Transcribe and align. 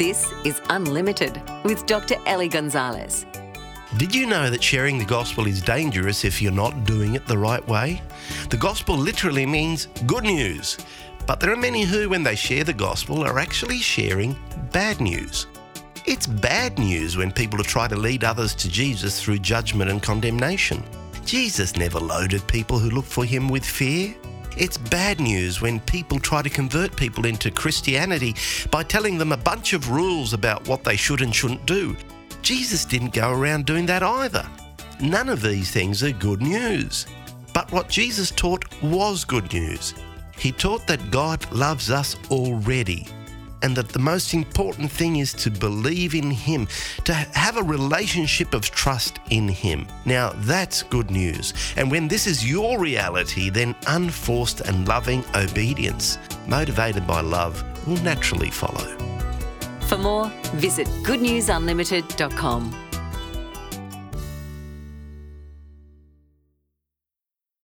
This 0.00 0.32
is 0.46 0.62
Unlimited 0.70 1.42
with 1.62 1.84
Dr. 1.84 2.14
Ellie 2.24 2.48
Gonzalez. 2.48 3.26
Did 3.98 4.14
you 4.14 4.24
know 4.24 4.48
that 4.48 4.62
sharing 4.62 4.96
the 4.96 5.04
gospel 5.04 5.46
is 5.46 5.60
dangerous 5.60 6.24
if 6.24 6.40
you're 6.40 6.52
not 6.52 6.84
doing 6.84 7.16
it 7.16 7.26
the 7.26 7.36
right 7.36 7.68
way? 7.68 8.00
The 8.48 8.56
gospel 8.56 8.96
literally 8.96 9.44
means 9.44 9.88
good 10.06 10.24
news. 10.24 10.78
But 11.26 11.38
there 11.38 11.52
are 11.52 11.56
many 11.56 11.82
who, 11.82 12.08
when 12.08 12.22
they 12.22 12.34
share 12.34 12.64
the 12.64 12.72
gospel, 12.72 13.24
are 13.24 13.38
actually 13.38 13.76
sharing 13.76 14.38
bad 14.72 15.02
news. 15.02 15.48
It's 16.06 16.26
bad 16.26 16.78
news 16.78 17.18
when 17.18 17.30
people 17.30 17.62
try 17.62 17.86
to 17.86 17.94
lead 17.94 18.24
others 18.24 18.54
to 18.54 18.70
Jesus 18.70 19.22
through 19.22 19.40
judgment 19.40 19.90
and 19.90 20.02
condemnation. 20.02 20.82
Jesus 21.26 21.76
never 21.76 22.00
loaded 22.00 22.46
people 22.46 22.78
who 22.78 22.88
look 22.88 23.04
for 23.04 23.26
him 23.26 23.50
with 23.50 23.66
fear. 23.66 24.14
It's 24.56 24.76
bad 24.76 25.20
news 25.20 25.60
when 25.60 25.80
people 25.80 26.18
try 26.18 26.42
to 26.42 26.50
convert 26.50 26.96
people 26.96 27.26
into 27.26 27.50
Christianity 27.50 28.34
by 28.70 28.82
telling 28.82 29.16
them 29.16 29.32
a 29.32 29.36
bunch 29.36 29.72
of 29.72 29.90
rules 29.90 30.32
about 30.32 30.66
what 30.66 30.84
they 30.84 30.96
should 30.96 31.22
and 31.22 31.34
shouldn't 31.34 31.66
do. 31.66 31.96
Jesus 32.42 32.84
didn't 32.84 33.14
go 33.14 33.30
around 33.30 33.66
doing 33.66 33.86
that 33.86 34.02
either. 34.02 34.46
None 35.00 35.28
of 35.28 35.40
these 35.40 35.70
things 35.70 36.02
are 36.02 36.12
good 36.12 36.42
news. 36.42 37.06
But 37.54 37.70
what 37.72 37.88
Jesus 37.88 38.30
taught 38.30 38.64
was 38.82 39.24
good 39.24 39.52
news. 39.52 39.94
He 40.36 40.52
taught 40.52 40.86
that 40.86 41.10
God 41.10 41.50
loves 41.52 41.90
us 41.90 42.16
already 42.30 43.06
and 43.62 43.76
that 43.76 43.90
the 43.90 43.98
most 43.98 44.34
important 44.34 44.90
thing 44.90 45.16
is 45.16 45.32
to 45.34 45.50
believe 45.50 46.14
in 46.14 46.30
Him, 46.30 46.68
to 47.04 47.14
have 47.14 47.56
a 47.56 47.62
relationship 47.62 48.54
of 48.54 48.62
trust 48.70 49.18
in 49.30 49.48
Him. 49.48 49.86
Now, 50.04 50.32
that's 50.36 50.82
good 50.82 51.10
news. 51.10 51.54
And 51.76 51.90
when 51.90 52.08
this 52.08 52.26
is 52.26 52.48
your 52.48 52.78
reality, 52.78 53.50
then 53.50 53.74
unforced 53.86 54.60
and 54.60 54.86
loving 54.88 55.24
obedience, 55.34 56.18
motivated 56.46 57.06
by 57.06 57.20
love, 57.20 57.62
will 57.86 58.02
naturally 58.02 58.50
follow. 58.50 58.96
For 59.88 59.98
more, 59.98 60.30
visit 60.54 60.86
goodnewsunlimited.com. 61.02 62.89